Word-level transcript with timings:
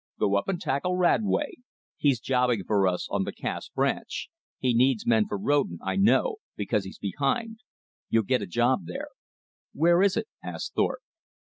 "Go 0.17 0.33
up 0.35 0.47
and 0.47 0.59
tackle 0.59 0.97
Radway. 0.97 1.57
He's 1.95 2.19
jobbing 2.19 2.63
for 2.63 2.87
us 2.87 3.07
on 3.11 3.23
the 3.23 3.31
Cass 3.31 3.69
Branch. 3.69 4.29
He 4.57 4.73
needs 4.73 5.05
men 5.05 5.27
for 5.27 5.37
roadin', 5.37 5.77
I 5.83 5.95
know, 5.95 6.37
because 6.55 6.85
he's 6.85 6.97
behind. 6.97 7.59
You'll 8.09 8.23
get 8.23 8.41
a 8.41 8.47
job 8.47 8.87
there." 8.87 9.09
"Where 9.73 10.01
is 10.01 10.17
it?" 10.17 10.27
asked 10.43 10.73
Thorpe. 10.73 11.03